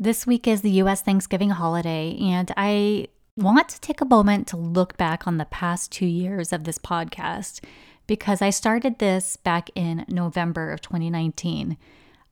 [0.00, 4.56] This week is the US Thanksgiving holiday, and I want to take a moment to
[4.56, 7.64] look back on the past two years of this podcast
[8.06, 11.76] because I started this back in November of 2019.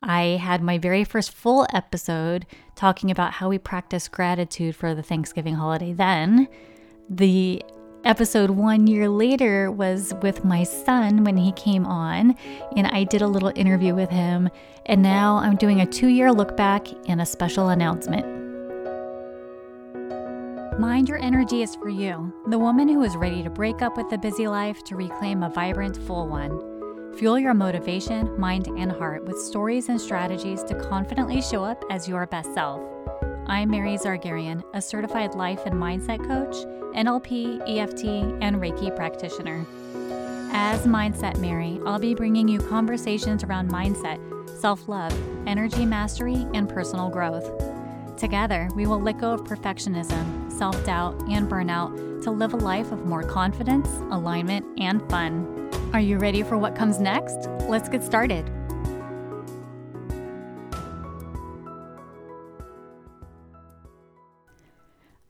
[0.01, 5.03] I had my very first full episode talking about how we practice gratitude for the
[5.03, 6.47] Thanksgiving holiday then.
[7.11, 7.65] The
[8.07, 12.37] episode one year later was with my son when he came on,
[12.77, 14.49] and I did a little interview with him.
[14.87, 18.25] And now I'm doing a two year look back and a special announcement.
[20.79, 24.09] Mind Your Energy is for you, the woman who is ready to break up with
[24.11, 26.61] the busy life to reclaim a vibrant, full one.
[27.17, 32.07] Fuel your motivation, mind, and heart with stories and strategies to confidently show up as
[32.07, 32.96] your best self.
[33.49, 36.57] I'm Mary Zargarian, a certified life and mindset coach
[36.97, 38.05] NLP, EFT,
[38.43, 39.65] and Reiki practitioner.
[40.51, 44.19] As Mindset Mary, I'll be bringing you conversations around mindset,
[44.59, 47.49] self love, energy mastery, and personal growth.
[48.17, 52.91] Together, we will let go of perfectionism, self doubt, and burnout to live a life
[52.91, 55.71] of more confidence, alignment, and fun.
[55.93, 57.49] Are you ready for what comes next?
[57.69, 58.51] Let's get started.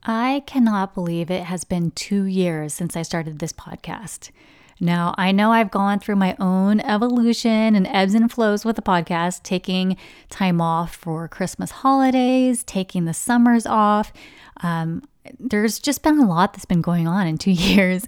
[0.09, 4.31] I cannot believe it has been two years since I started this podcast.
[4.79, 8.81] Now, I know I've gone through my own evolution and ebbs and flows with the
[8.81, 9.97] podcast, taking
[10.29, 14.13] time off for Christmas holidays, taking the summers off.
[14.61, 15.03] Um,
[15.41, 18.05] there's just been a lot that's been going on in two years.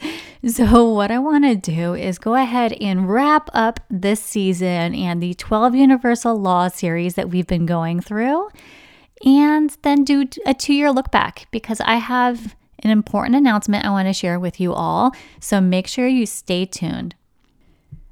[0.47, 5.21] So, what I want to do is go ahead and wrap up this season and
[5.21, 8.47] the 12 Universal Law series that we've been going through
[9.25, 13.89] and then do a two year look back because I have an important announcement I
[13.89, 15.11] want to share with you all.
[15.39, 17.15] So make sure you stay tuned.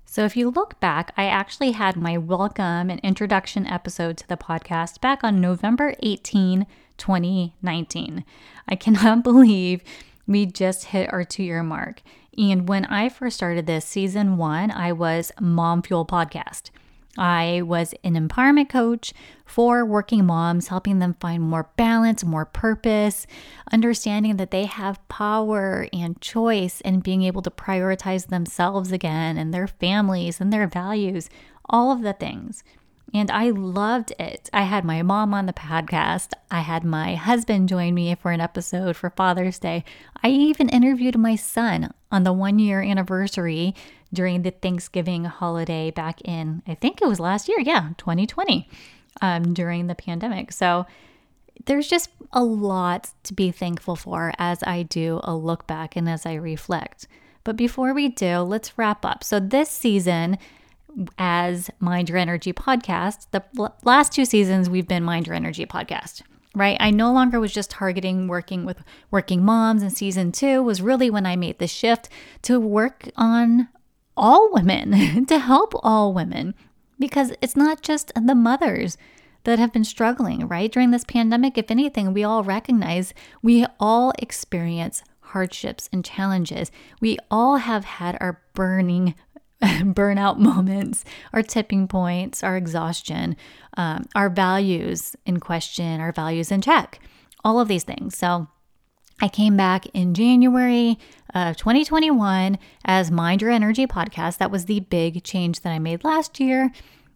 [0.09, 4.35] So, if you look back, I actually had my welcome and introduction episode to the
[4.35, 6.65] podcast back on November 18,
[6.97, 8.25] 2019.
[8.67, 9.83] I cannot believe
[10.25, 12.01] we just hit our two year mark.
[12.35, 16.71] And when I first started this season one, I was Mom Fuel Podcast.
[17.17, 19.13] I was an empowerment coach
[19.45, 23.25] for working moms, helping them find more balance, more purpose,
[23.71, 29.53] understanding that they have power and choice, and being able to prioritize themselves again and
[29.53, 31.29] their families and their values,
[31.69, 32.63] all of the things.
[33.13, 34.49] And I loved it.
[34.51, 36.33] I had my mom on the podcast.
[36.51, 39.85] I had my husband join me for an episode for Father's Day.
[40.23, 43.73] I even interviewed my son on the one year anniversary
[44.13, 48.69] during the Thanksgiving holiday back in, I think it was last year, yeah, 2020,
[49.21, 50.51] um, during the pandemic.
[50.51, 50.85] So
[51.65, 56.07] there's just a lot to be thankful for as I do a look back and
[56.07, 57.07] as I reflect.
[57.43, 59.23] But before we do, let's wrap up.
[59.23, 60.37] So this season,
[61.17, 63.43] as Mind Your Energy podcast, the
[63.83, 66.21] last two seasons we've been Mind Your Energy podcast
[66.57, 66.77] right?
[66.79, 71.09] I no longer was just targeting working with working moms, and season two was really
[71.09, 72.09] when I made the shift
[72.43, 73.69] to work on
[74.15, 76.55] all women, to help all women,
[76.99, 78.97] because it's not just the mothers
[79.43, 80.71] that have been struggling, right?
[80.71, 86.71] During this pandemic, if anything, we all recognize we all experience hardships and challenges.
[86.99, 89.13] We all have had our burning
[89.61, 91.03] burnout moments,
[91.33, 93.35] our tipping points, our exhaustion,
[93.75, 96.99] um, our values in question, our values in check,
[97.43, 98.17] all of these things.
[98.17, 98.47] So,
[99.19, 100.99] I came back in January
[101.33, 104.37] of 2021 as Mind Your Energy podcast.
[104.37, 106.71] That was the big change that I made last year.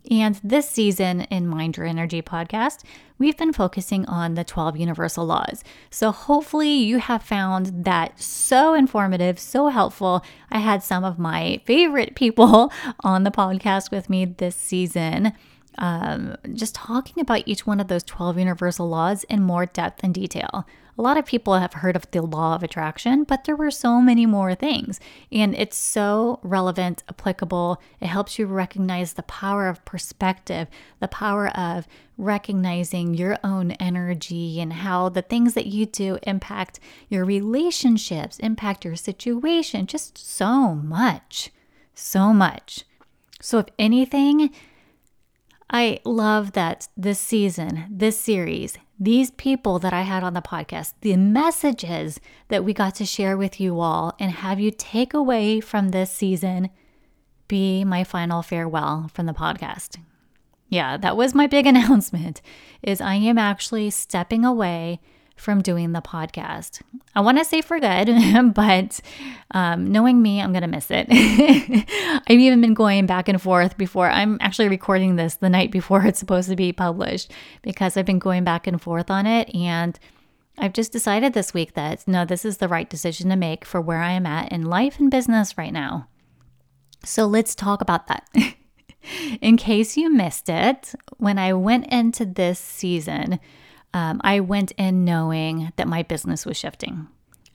[0.09, 2.83] And this season in Mind Your Energy podcast,
[3.19, 5.63] we've been focusing on the 12 universal laws.
[5.91, 10.25] So hopefully you have found that so informative, so helpful.
[10.49, 15.33] I had some of my favorite people on the podcast with me this season
[15.77, 20.13] um, just talking about each one of those 12 universal laws in more depth and
[20.13, 20.65] detail.
[20.97, 24.01] A lot of people have heard of the law of attraction, but there were so
[24.01, 24.99] many more things.
[25.31, 27.81] And it's so relevant, applicable.
[27.99, 30.67] It helps you recognize the power of perspective,
[30.99, 31.87] the power of
[32.17, 36.79] recognizing your own energy and how the things that you do impact
[37.09, 41.51] your relationships, impact your situation, just so much.
[41.95, 42.85] So much.
[43.41, 44.51] So, if anything,
[45.73, 50.93] I love that this season, this series, these people that I had on the podcast,
[50.99, 52.19] the messages
[52.49, 56.11] that we got to share with you all and have you take away from this
[56.11, 56.69] season
[57.47, 59.97] be my final farewell from the podcast.
[60.67, 62.41] Yeah, that was my big announcement
[62.83, 64.99] is I am actually stepping away
[65.41, 66.83] from doing the podcast.
[67.15, 68.09] I want to say for good,
[68.53, 69.01] but
[69.51, 71.07] um, knowing me, I'm going to miss it.
[72.27, 74.09] I've even been going back and forth before.
[74.09, 77.31] I'm actually recording this the night before it's supposed to be published
[77.63, 79.53] because I've been going back and forth on it.
[79.55, 79.99] And
[80.59, 83.81] I've just decided this week that no, this is the right decision to make for
[83.81, 86.07] where I am at in life and business right now.
[87.03, 88.29] So let's talk about that.
[89.41, 93.39] in case you missed it, when I went into this season,
[93.93, 97.07] um, I went in knowing that my business was shifting.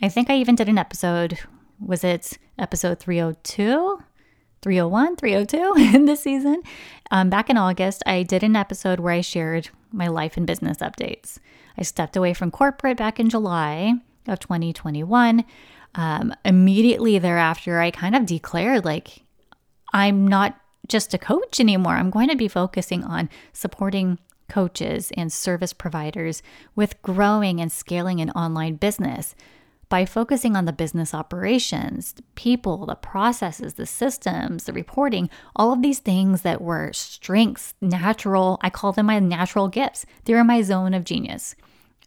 [0.03, 1.38] I think I even did an episode.
[1.81, 3.99] Was it episode 302?
[4.62, 6.62] 301, 302 in this season?
[7.11, 10.79] Um, back in August, I did an episode where I shared my life and business
[10.79, 11.38] updates.
[11.79, 13.94] I stepped away from corporate back in July
[14.27, 15.44] of 2021.
[15.94, 19.23] Um, immediately thereafter, I kind of declared like,
[19.93, 21.94] I'm not just a coach anymore.
[21.94, 26.43] I'm going to be focusing on supporting coaches and service providers
[26.75, 29.34] with growing and scaling an online business
[29.88, 35.72] by focusing on the business operations, the people, the processes, the systems, the reporting, all
[35.72, 40.04] of these things that were strengths, natural, I call them my natural gifts.
[40.25, 41.54] They're my zone of genius.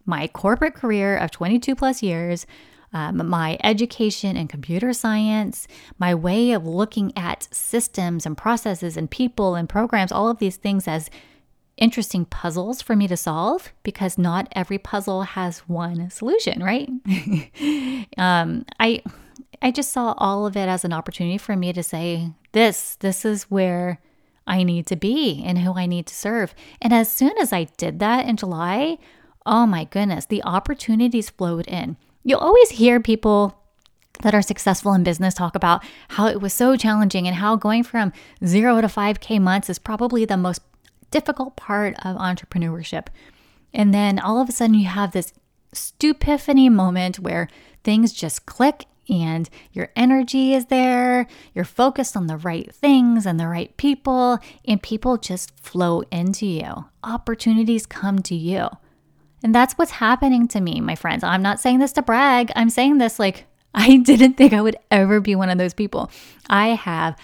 [0.05, 2.45] My corporate career of 22 plus years,
[2.91, 5.67] um, my education in computer science,
[5.99, 10.57] my way of looking at systems and processes and people and programs, all of these
[10.57, 11.09] things as
[11.79, 16.89] interesting puzzles for me to solve because not every puzzle has one solution, right?
[18.17, 19.01] um, I
[19.61, 23.25] I just saw all of it as an opportunity for me to say, this, this
[23.25, 23.99] is where
[24.47, 26.55] I need to be and who I need to serve.
[26.81, 28.97] And as soon as I did that in July,
[29.45, 31.97] oh my goodness, the opportunities flowed in.
[32.23, 33.55] You'll always hear people
[34.21, 37.83] that are successful in business talk about how it was so challenging and how going
[37.83, 38.11] from
[38.45, 40.61] zero to 5K months is probably the most
[41.11, 43.07] difficult part of entrepreneurship.
[43.73, 45.33] And then all of a sudden, you have this
[45.73, 47.47] stupiphany moment where
[47.83, 51.27] things just click and your energy is there.
[51.53, 56.45] You're focused on the right things and the right people, and people just flow into
[56.45, 56.85] you.
[57.03, 58.69] Opportunities come to you.
[59.43, 61.23] And that's what's happening to me, my friends.
[61.23, 62.51] I'm not saying this to brag.
[62.55, 66.11] I'm saying this like I didn't think I would ever be one of those people.
[66.49, 67.15] I have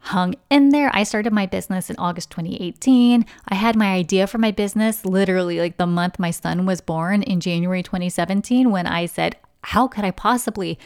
[0.00, 0.90] hung in there.
[0.94, 3.24] I started my business in August 2018.
[3.48, 7.22] I had my idea for my business literally like the month my son was born
[7.22, 10.78] in January 2017 when I said, How could I possibly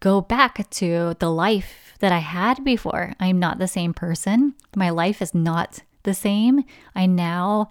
[0.00, 3.12] go back to the life that I had before?
[3.20, 4.54] I'm not the same person.
[4.74, 6.64] My life is not the same.
[6.94, 7.70] I now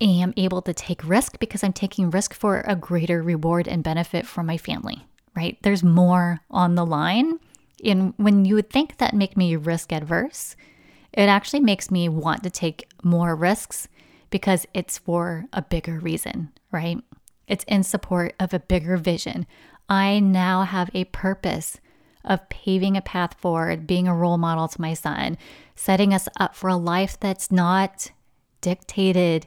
[0.00, 4.26] am able to take risk because I'm taking risk for a greater reward and benefit
[4.26, 5.58] for my family, right?
[5.62, 7.40] There's more on the line.
[7.84, 10.56] And when you would think that make me risk adverse,
[11.12, 13.88] it actually makes me want to take more risks
[14.30, 16.98] because it's for a bigger reason, right?
[17.46, 19.46] It's in support of a bigger vision.
[19.88, 21.80] I now have a purpose
[22.24, 25.38] of paving a path forward, being a role model to my son,
[25.76, 28.10] setting us up for a life that's not
[28.60, 29.46] dictated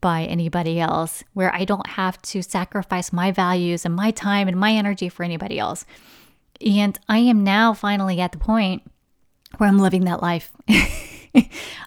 [0.00, 4.58] by anybody else, where I don't have to sacrifice my values and my time and
[4.58, 5.84] my energy for anybody else.
[6.64, 8.82] And I am now finally at the point
[9.58, 10.50] where I'm living that life.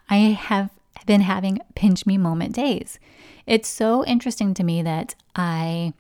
[0.10, 0.70] I have
[1.06, 3.00] been having pinch me moment days.
[3.46, 5.94] It's so interesting to me that I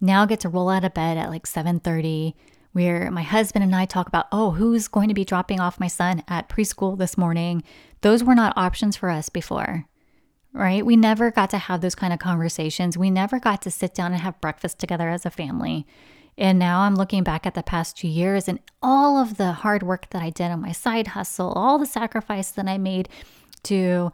[0.00, 2.34] now get to roll out of bed at like 7:30
[2.72, 5.86] where my husband and I talk about, "Oh, who's going to be dropping off my
[5.88, 7.62] son at preschool this morning?"
[8.02, 9.86] Those were not options for us before.
[10.52, 10.86] Right?
[10.86, 12.96] We never got to have those kind of conversations.
[12.96, 15.84] We never got to sit down and have breakfast together as a family.
[16.36, 19.82] And now I'm looking back at the past two years and all of the hard
[19.82, 23.08] work that I did on my side hustle, all the sacrifice that I made
[23.64, 24.12] to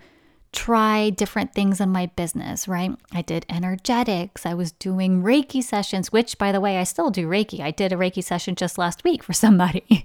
[0.53, 2.93] try different things in my business, right?
[3.13, 7.29] I did energetics, I was doing Reiki sessions, which, by the way, I still do
[7.29, 7.61] Reiki.
[7.61, 10.05] I did a Reiki session just last week for somebody.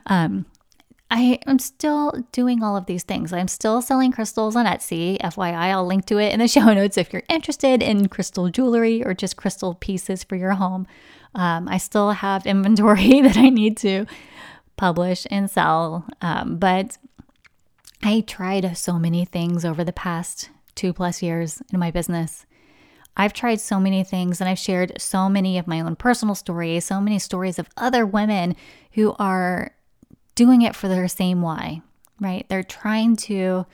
[0.06, 0.46] um,
[1.14, 3.34] I am still doing all of these things.
[3.34, 5.18] I'm still selling crystals on Etsy.
[5.20, 9.04] FYI, I'll link to it in the show notes if you're interested in crystal jewelry
[9.04, 10.86] or just crystal pieces for your home.
[11.34, 14.06] Um, I still have inventory that I need to
[14.78, 16.96] publish and sell, um, but
[18.02, 22.46] I tried so many things over the past two plus years in my business.
[23.18, 26.86] I've tried so many things and I've shared so many of my own personal stories,
[26.86, 28.56] so many stories of other women
[28.92, 29.72] who are
[30.42, 31.80] doing it for their same why,
[32.20, 32.44] right?
[32.48, 33.64] They're trying to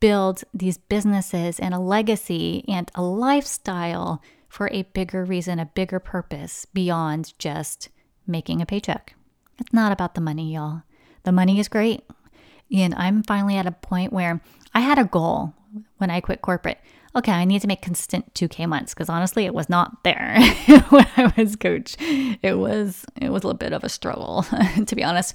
[0.00, 5.98] build these businesses and a legacy and a lifestyle for a bigger reason, a bigger
[5.98, 7.88] purpose beyond just
[8.26, 9.14] making a paycheck.
[9.58, 10.82] It's not about the money, y'all.
[11.22, 12.02] The money is great.
[12.70, 14.42] And I'm finally at a point where
[14.74, 15.54] I had a goal
[15.96, 16.80] when I quit corporate.
[17.16, 20.38] Okay, I need to make consistent 2K months because honestly, it was not there
[20.90, 21.96] when I was coach.
[22.00, 24.44] It was it was a little bit of a struggle,
[24.86, 25.34] to be honest.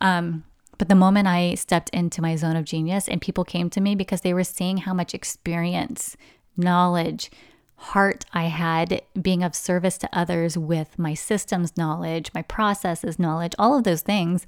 [0.00, 0.44] Um,
[0.78, 3.94] but the moment I stepped into my zone of genius and people came to me
[3.94, 6.16] because they were seeing how much experience,
[6.56, 7.30] knowledge,
[7.76, 13.54] heart I had being of service to others with my systems knowledge, my processes knowledge,
[13.58, 14.46] all of those things.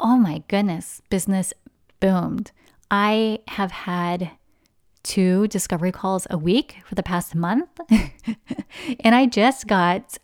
[0.00, 1.52] Oh my goodness, business
[2.00, 2.50] boomed.
[2.90, 4.32] I have had
[5.04, 7.68] two discovery calls a week for the past month.
[9.00, 10.18] and I just got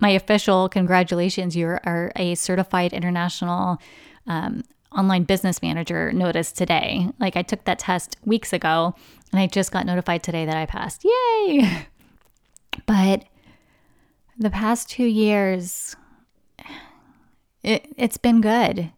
[0.00, 1.54] my official congratulations.
[1.54, 3.78] You are a certified international
[4.26, 7.08] um, online business manager notice today.
[7.20, 8.94] Like I took that test weeks ago
[9.30, 11.04] and I just got notified today that I passed.
[11.04, 11.86] Yay!
[12.86, 13.26] But
[14.36, 15.94] the past two years,
[17.62, 18.90] it, it's been good.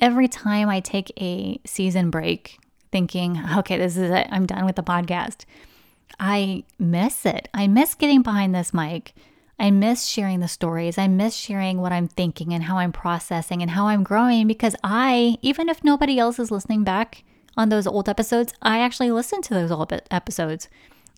[0.00, 2.58] Every time I take a season break,
[2.92, 5.44] thinking, okay, this is it, I'm done with the podcast,
[6.20, 7.48] I miss it.
[7.52, 9.14] I miss getting behind this mic
[9.62, 10.98] I miss sharing the stories.
[10.98, 14.74] I miss sharing what I'm thinking and how I'm processing and how I'm growing because
[14.82, 17.22] I, even if nobody else is listening back
[17.56, 20.68] on those old episodes, I actually listen to those old episodes.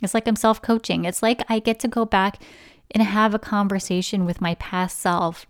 [0.03, 1.07] It's like I'm self coaching.
[1.07, 2.43] It's like I get to go back
[2.91, 5.47] and have a conversation with my past self.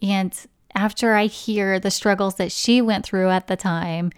[0.00, 0.34] And
[0.74, 4.10] after I hear the struggles that she went through at the time,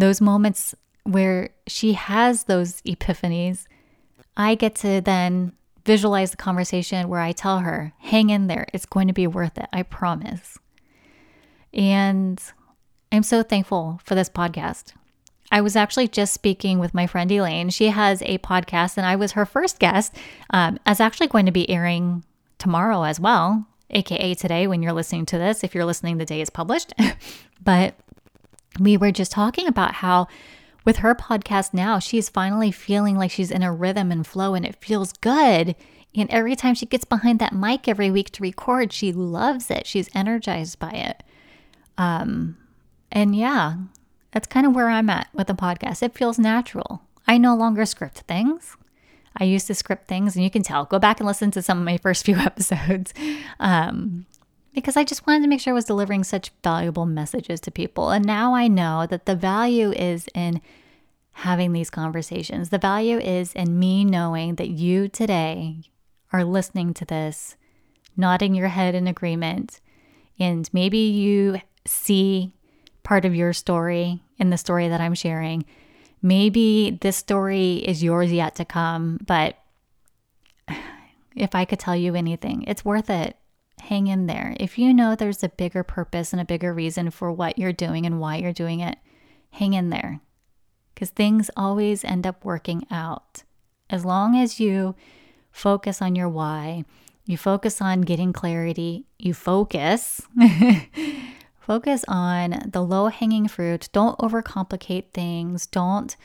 [0.00, 0.74] those moments
[1.04, 3.66] where she has those epiphanies,
[4.36, 5.52] I get to then
[5.84, 9.56] visualize the conversation where I tell her, hang in there, it's going to be worth
[9.56, 10.58] it, I promise.
[11.72, 12.42] And
[13.10, 14.92] I'm so thankful for this podcast.
[15.50, 17.70] I was actually just speaking with my friend Elaine.
[17.70, 20.14] She has a podcast, and I was her first guest.
[20.50, 22.24] Um, actually going to be airing
[22.58, 26.40] tomorrow as well, aka today when you're listening to this, if you're listening the day
[26.40, 26.92] it's published.
[27.62, 27.94] but
[28.78, 30.28] we were just talking about how
[30.84, 34.64] with her podcast now, she's finally feeling like she's in a rhythm and flow and
[34.64, 35.74] it feels good.
[36.14, 39.86] And every time she gets behind that mic every week to record, she loves it.
[39.86, 41.22] She's energized by it.
[41.98, 42.56] Um,
[43.10, 43.74] and yeah,
[44.30, 46.02] that's kind of where I'm at with the podcast.
[46.02, 47.02] It feels natural.
[47.26, 48.76] I no longer script things.
[49.36, 50.84] I used to script things, and you can tell.
[50.84, 53.12] Go back and listen to some of my first few episodes.
[53.60, 54.26] Um,
[54.76, 58.10] because I just wanted to make sure I was delivering such valuable messages to people.
[58.10, 60.60] And now I know that the value is in
[61.32, 62.68] having these conversations.
[62.68, 65.80] The value is in me knowing that you today
[66.30, 67.56] are listening to this,
[68.18, 69.80] nodding your head in agreement,
[70.38, 72.52] and maybe you see
[73.02, 75.64] part of your story in the story that I'm sharing.
[76.20, 79.56] Maybe this story is yours yet to come, but
[81.34, 83.38] if I could tell you anything, it's worth it
[83.86, 84.56] hang in there.
[84.58, 88.06] If you know there's a bigger purpose and a bigger reason for what you're doing
[88.06, 88.98] and why you're doing it,
[89.50, 90.20] hang in there
[90.96, 93.42] because things always end up working out.
[93.90, 94.96] As long as you
[95.52, 96.84] focus on your why,
[97.26, 100.22] you focus on getting clarity, you focus.
[101.60, 103.90] focus on the low hanging fruit.
[103.92, 105.66] Don't overcomplicate things.
[105.66, 106.16] Don't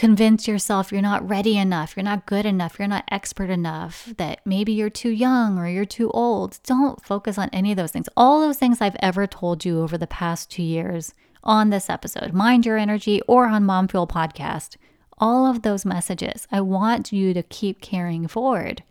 [0.00, 4.40] convince yourself you're not ready enough, you're not good enough, you're not expert enough, that
[4.46, 6.58] maybe you're too young or you're too old.
[6.64, 8.08] Don't focus on any of those things.
[8.16, 11.12] All those things I've ever told you over the past two years
[11.44, 14.78] on this episode, Mind Your Energy or on Mom Fuel Podcast,
[15.18, 18.82] all of those messages, I want you to keep carrying forward.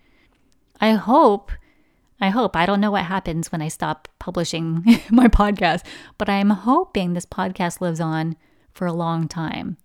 [0.80, 1.52] I hope.
[2.22, 2.56] I hope.
[2.56, 5.84] I don't know what happens when I stop publishing my podcast,
[6.20, 8.36] but I'm hoping this podcast lives on
[8.76, 9.78] for a long time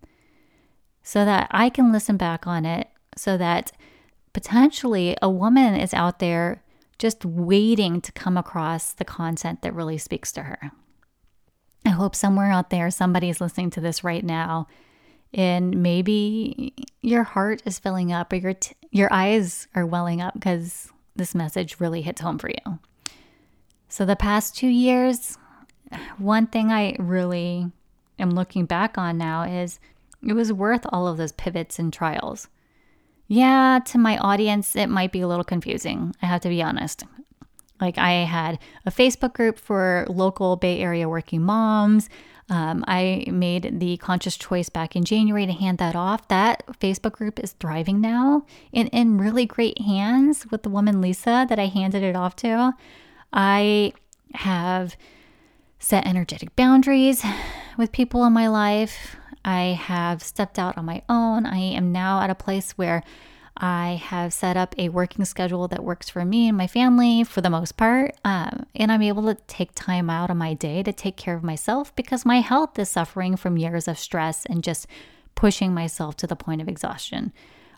[1.04, 3.70] so that I can listen back on it, so that
[4.32, 6.64] potentially a woman is out there
[6.98, 10.72] just waiting to come across the content that really speaks to her.
[11.86, 14.66] I hope somewhere out there somebody is listening to this right now
[15.34, 20.34] and maybe your heart is filling up or your t- your eyes are welling up
[20.34, 22.78] because this message really hits home for you.
[23.88, 25.36] So the past 2 years
[26.16, 27.70] one thing I really
[28.18, 29.78] am looking back on now is
[30.26, 32.48] it was worth all of those pivots and trials.
[33.26, 36.14] Yeah, to my audience, it might be a little confusing.
[36.20, 37.04] I have to be honest.
[37.80, 42.08] Like, I had a Facebook group for local Bay Area working moms.
[42.50, 46.28] Um, I made the conscious choice back in January to hand that off.
[46.28, 51.46] That Facebook group is thriving now and in really great hands with the woman Lisa
[51.48, 52.72] that I handed it off to.
[53.32, 53.94] I
[54.34, 54.96] have
[55.78, 57.24] set energetic boundaries
[57.78, 59.16] with people in my life.
[59.44, 61.46] I have stepped out on my own.
[61.46, 63.02] I am now at a place where
[63.56, 67.40] I have set up a working schedule that works for me and my family for
[67.40, 68.16] the most part.
[68.24, 71.44] Um, and I'm able to take time out of my day to take care of
[71.44, 74.86] myself because my health is suffering from years of stress and just
[75.34, 77.32] pushing myself to the point of exhaustion.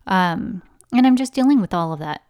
[0.07, 2.23] Um, and I'm just dealing with all of that.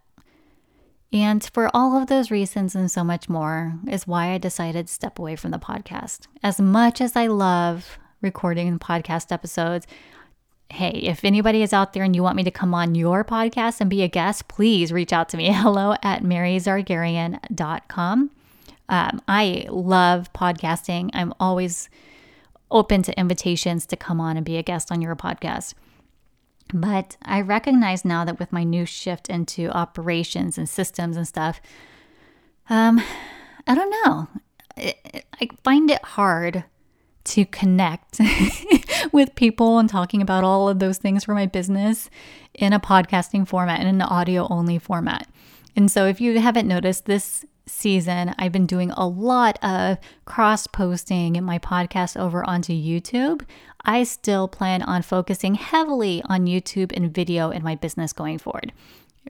[1.13, 4.93] And for all of those reasons and so much more is why I decided to
[4.93, 6.27] step away from the podcast.
[6.43, 9.87] As much as I love recording podcast episodes,
[10.69, 13.81] hey, if anybody is out there and you want me to come on your podcast
[13.81, 15.53] and be a guest, please reach out to me.
[15.53, 18.31] Hello at maryzargarian.com.
[18.89, 21.11] Um, I love podcasting.
[21.15, 21.89] I'm always
[22.69, 25.75] open to invitations to come on and be a guest on your podcast.
[26.75, 31.61] But I recognize now that with my new shift into operations and systems and stuff,
[32.69, 33.01] um,
[33.69, 34.27] I don't know.
[34.77, 36.65] I find it hard
[37.27, 38.21] to connect
[39.13, 42.09] with people and talking about all of those things for my business
[42.55, 45.29] in a podcasting format, in an audio only format.
[45.75, 50.67] And so, if you haven't noticed, this season, I've been doing a lot of cross
[50.67, 53.43] posting my podcast over onto YouTube.
[53.85, 58.73] I still plan on focusing heavily on YouTube and video in my business going forward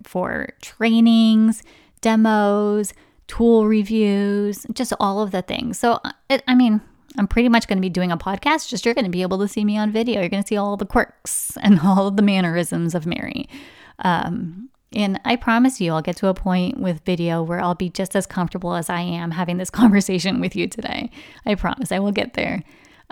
[0.05, 1.63] for trainings,
[2.03, 2.93] demos,
[3.27, 5.79] tool reviews, just all of the things.
[5.79, 5.99] So,
[6.29, 6.83] it, I mean,
[7.19, 9.39] I'm pretty much going to be doing a podcast, just you're going to be able
[9.39, 10.21] to see me on video.
[10.21, 13.49] You're going to see all the quirks and all of the mannerisms of Mary.
[14.01, 17.91] Um, and I promise you, I'll get to a point with video where I'll be
[17.91, 21.11] just as comfortable as I am having this conversation with you today.
[21.45, 22.63] I promise I will get there.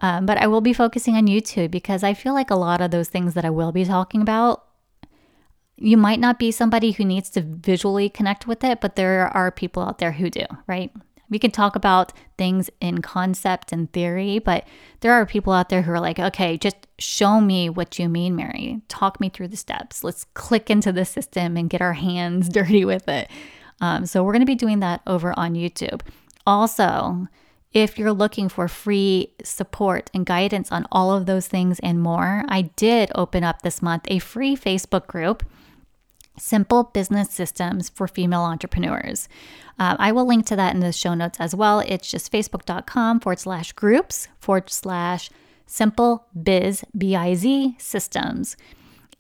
[0.00, 2.90] Um, but I will be focusing on YouTube because I feel like a lot of
[2.90, 4.64] those things that I will be talking about,
[5.76, 9.50] you might not be somebody who needs to visually connect with it, but there are
[9.50, 10.92] people out there who do, right?
[11.34, 14.68] We can talk about things in concept and theory, but
[15.00, 18.36] there are people out there who are like, okay, just show me what you mean,
[18.36, 18.82] Mary.
[18.86, 20.04] Talk me through the steps.
[20.04, 23.28] Let's click into the system and get our hands dirty with it.
[23.80, 26.02] Um, so, we're going to be doing that over on YouTube.
[26.46, 27.26] Also,
[27.72, 32.44] if you're looking for free support and guidance on all of those things and more,
[32.46, 35.42] I did open up this month a free Facebook group
[36.36, 39.28] Simple Business Systems for Female Entrepreneurs.
[39.78, 41.80] Uh, I will link to that in the show notes as well.
[41.80, 45.30] It's just facebook.com forward slash groups forward slash
[45.66, 48.56] simple biz, B I Z systems.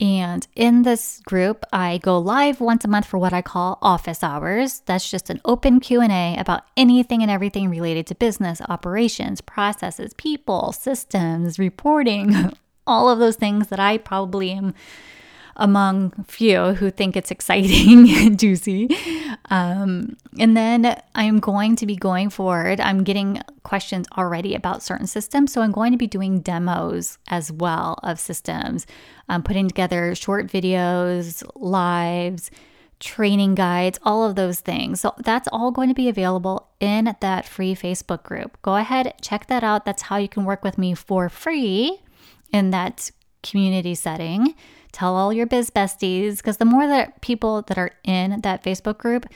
[0.00, 4.24] And in this group, I go live once a month for what I call office
[4.24, 4.82] hours.
[4.86, 10.72] That's just an open Q&A about anything and everything related to business, operations, processes, people,
[10.72, 12.52] systems, reporting,
[12.86, 14.74] all of those things that I probably am
[15.56, 18.88] among few who think it's exciting and juicy.
[19.50, 22.80] Um, and then I'm going to be going forward.
[22.80, 25.52] I'm getting questions already about certain systems.
[25.52, 28.86] So I'm going to be doing demos as well of systems,
[29.28, 32.50] um, putting together short videos, lives,
[33.00, 35.00] training guides, all of those things.
[35.00, 38.60] So that's all going to be available in that free Facebook group.
[38.62, 39.84] Go ahead, check that out.
[39.84, 42.00] That's how you can work with me for free
[42.52, 43.10] in that
[43.42, 44.54] community setting.
[44.94, 48.96] Tell all your biz besties because the more that people that are in that Facebook
[48.96, 49.26] group,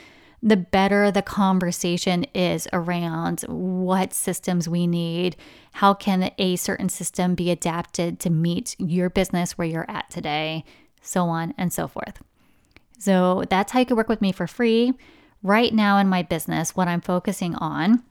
[0.41, 5.35] the better the conversation is around what systems we need.
[5.73, 10.63] How can a certain system be adapted to meet your business where you're at today?
[11.01, 12.21] So on and so forth.
[12.97, 14.93] So that's how you can work with me for free.
[15.43, 18.01] Right now in my business, what I'm focusing on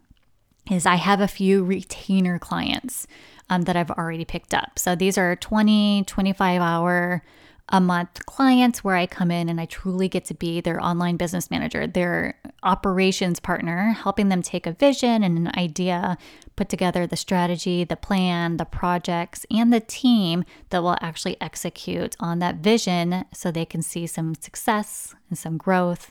[0.71, 3.07] is I have a few retainer clients
[3.51, 4.79] um, that I've already picked up.
[4.79, 7.23] So these are 20, 25 hour
[7.71, 11.17] a month clients where I come in and I truly get to be their online
[11.17, 16.17] business manager, their operations partner, helping them take a vision and an idea,
[16.57, 22.17] put together the strategy, the plan, the projects, and the team that will actually execute
[22.21, 26.11] on that vision so they can see some success and some growth,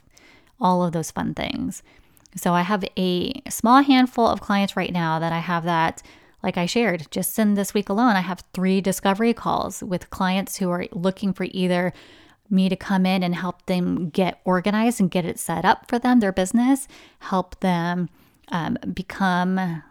[0.61, 1.81] all of those fun things.
[2.35, 6.03] So I have a small handful of clients right now that I have that
[6.43, 10.57] like I shared, just in this week alone, I have three discovery calls with clients
[10.57, 11.93] who are looking for either
[12.49, 15.99] me to come in and help them get organized and get it set up for
[15.99, 16.87] them, their business,
[17.19, 18.09] help them
[18.49, 19.83] um, become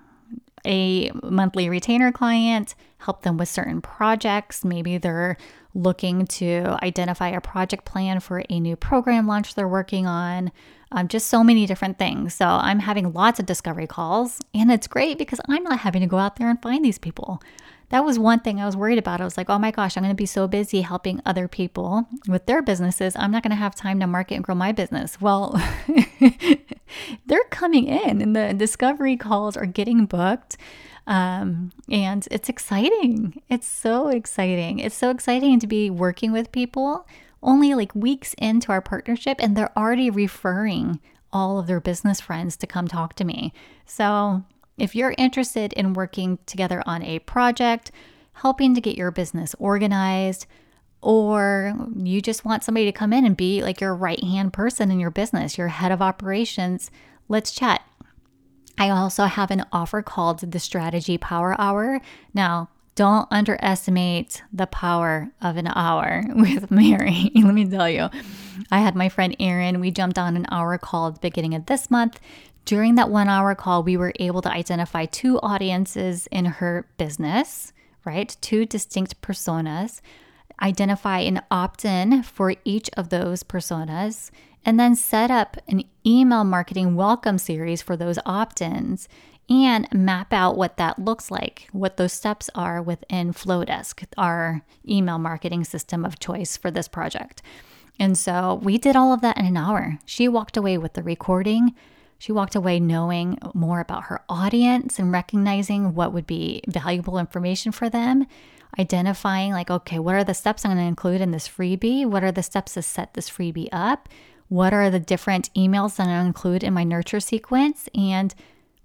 [0.64, 4.64] a monthly retainer client, help them with certain projects.
[4.64, 5.36] Maybe they're
[5.76, 10.50] looking to identify a project plan for a new program launch they're working on.
[10.92, 12.32] Um, just so many different things.
[12.34, 16.06] So I'm having lots of discovery calls, and it's great because I'm not having to
[16.06, 17.42] go out there and find these people.
[17.88, 19.20] That was one thing I was worried about.
[19.20, 22.06] I was like, oh my gosh, I'm going to be so busy helping other people
[22.28, 23.14] with their businesses.
[23.16, 25.20] I'm not going to have time to market and grow my business.
[25.20, 25.60] Well,
[27.26, 30.56] they're coming in, and the discovery calls are getting booked.
[31.06, 33.40] Um, and it's exciting.
[33.48, 34.80] It's so exciting.
[34.80, 37.06] It's so exciting to be working with people
[37.42, 41.00] only like weeks into our partnership, and they're already referring
[41.32, 43.52] all of their business friends to come talk to me.
[43.84, 44.42] So
[44.78, 47.92] if you're interested in working together on a project,
[48.32, 50.46] helping to get your business organized,
[51.02, 54.90] or you just want somebody to come in and be like your right hand person
[54.90, 56.90] in your business, your head of operations,
[57.28, 57.82] let's chat.
[58.78, 62.00] I also have an offer called the Strategy Power Hour.
[62.34, 67.30] Now, don't underestimate the power of an hour with Mary.
[67.34, 68.08] Let me tell you.
[68.70, 71.66] I had my friend Erin, we jumped on an hour call at the beginning of
[71.66, 72.18] this month.
[72.64, 77.72] During that one hour call, we were able to identify two audiences in her business,
[78.04, 78.34] right?
[78.40, 80.00] Two distinct personas,
[80.60, 84.30] identify an opt in for each of those personas,
[84.66, 89.08] and then set up an email marketing welcome series for those opt ins
[89.48, 95.18] and map out what that looks like, what those steps are within Flodesk, our email
[95.18, 97.42] marketing system of choice for this project.
[98.00, 100.00] And so we did all of that in an hour.
[100.04, 101.72] She walked away with the recording.
[102.18, 107.70] She walked away knowing more about her audience and recognizing what would be valuable information
[107.70, 108.26] for them,
[108.80, 112.04] identifying, like, okay, what are the steps I'm going to include in this freebie?
[112.04, 114.08] What are the steps to set this freebie up?
[114.48, 117.88] What are the different emails that I include in my nurture sequence?
[117.94, 118.34] And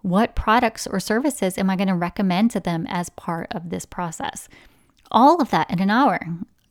[0.01, 3.85] what products or services am I going to recommend to them as part of this
[3.85, 4.49] process?
[5.11, 6.19] All of that in an hour.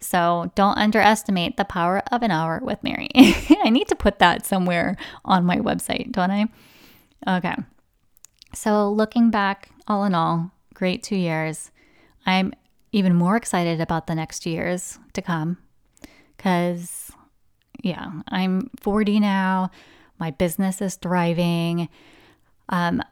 [0.00, 3.08] So don't underestimate the power of an hour with Mary.
[3.14, 6.46] I need to put that somewhere on my website, don't I?
[7.36, 7.54] Okay.
[8.54, 11.70] So looking back, all in all, great two years.
[12.26, 12.54] I'm
[12.92, 15.58] even more excited about the next years to come
[16.36, 17.12] because
[17.82, 19.70] yeah, I'm 40 now.
[20.18, 21.88] My business is thriving.
[22.70, 23.02] Um,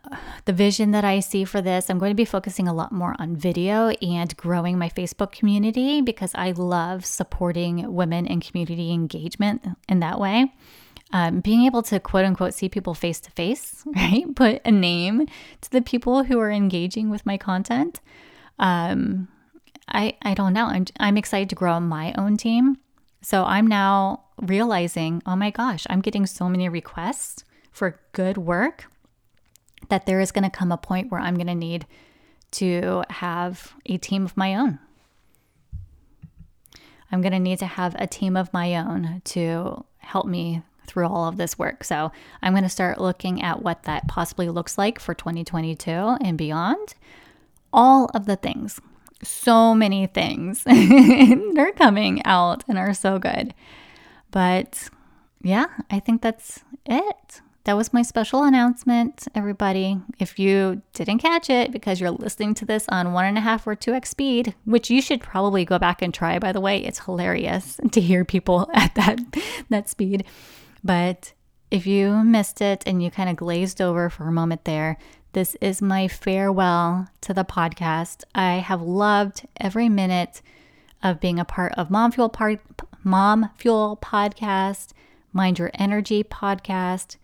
[0.44, 3.16] the vision that I see for this, I'm going to be focusing a lot more
[3.18, 9.66] on video and growing my Facebook community because I love supporting women in community engagement
[9.88, 10.52] in that way.
[11.12, 14.24] Um, being able to quote unquote see people face to face, right?
[14.36, 15.26] Put a name
[15.62, 18.00] to the people who are engaging with my content.
[18.60, 19.26] Um,
[19.88, 20.66] I, I don't know.
[20.66, 22.76] I'm, I'm excited to grow my own team.
[23.28, 28.86] So I'm now realizing, oh my gosh, I'm getting so many requests for good work
[29.90, 31.84] that there is going to come a point where I'm going to need
[32.52, 34.78] to have a team of my own.
[37.12, 41.06] I'm going to need to have a team of my own to help me through
[41.06, 41.84] all of this work.
[41.84, 42.10] So
[42.40, 46.94] I'm going to start looking at what that possibly looks like for 2022 and beyond.
[47.74, 48.80] All of the things,
[49.22, 53.54] so many things, they're coming out and are so good.
[54.30, 54.88] But
[55.42, 57.40] yeah, I think that's it.
[57.64, 60.00] That was my special announcement, everybody.
[60.18, 63.66] If you didn't catch it because you're listening to this on one and a half
[63.66, 66.78] or two X speed, which you should probably go back and try, by the way,
[66.78, 69.20] it's hilarious to hear people at that,
[69.68, 70.24] that speed.
[70.82, 71.34] But
[71.70, 74.96] if you missed it and you kind of glazed over for a moment there,
[75.38, 78.24] this is my farewell to the podcast.
[78.34, 80.42] I have loved every minute
[81.00, 82.58] of being a part of Mom Fuel Part
[83.04, 84.88] Mom Fuel podcast,
[85.32, 87.18] Mind Your Energy podcast,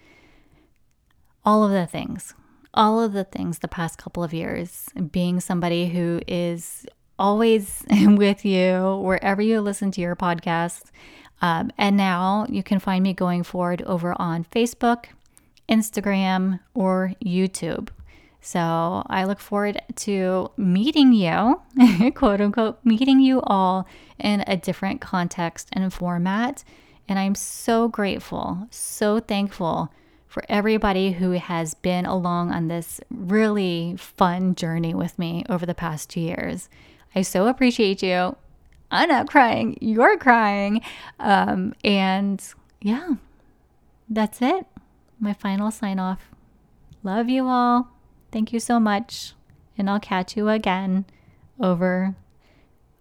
[1.44, 2.35] all of the things.
[2.72, 6.87] All of the things the past couple of years, being somebody who is
[7.18, 10.92] always with you wherever you listen to your podcasts.
[11.42, 15.07] Um, and now you can find me going forward over on Facebook,
[15.68, 17.88] Instagram, or YouTube.
[18.44, 21.62] So I look forward to meeting you,
[22.14, 26.62] quote unquote, meeting you all in a different context and format.
[27.09, 29.90] And I'm so grateful, so thankful
[30.26, 35.74] for everybody who has been along on this really fun journey with me over the
[35.74, 36.68] past two years.
[37.14, 38.37] I so appreciate you.
[38.90, 40.83] I'm not crying, you're crying.
[41.18, 42.44] Um, and
[42.83, 43.14] yeah,
[44.07, 44.66] that's it.
[45.18, 46.28] My final sign off.
[47.02, 47.93] Love you all.
[48.35, 49.33] Thank you so much.
[49.79, 51.05] And I'll catch you again
[51.61, 52.16] over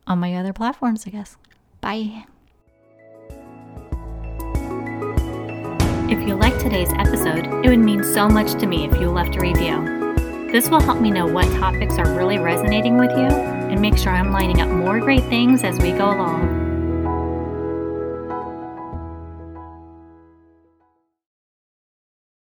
[0.06, 1.38] on my other platforms, I guess.
[1.82, 2.26] Bye.
[6.08, 9.36] If you liked today's episode, it would mean so much to me if you left
[9.36, 10.12] a review.
[10.52, 14.12] This will help me know what topics are really resonating with you and make sure
[14.12, 16.63] I'm lining up more great things as we go along.